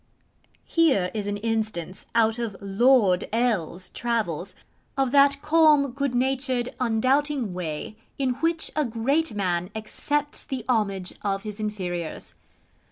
[0.65, 4.55] Here is an instance, out of Lord L 's travels,
[4.97, 11.13] of that calm, good natured, undoubting way in which a great man accepts the homage
[11.21, 12.33] of his inferiors.